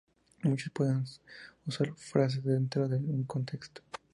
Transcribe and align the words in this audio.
Muchos 0.41 0.71
pueden 0.73 1.05
usar 1.67 1.93
frases 1.95 2.43
dentro 2.43 2.87
de 2.87 2.97
un 2.97 3.23
contexto. 3.23 3.83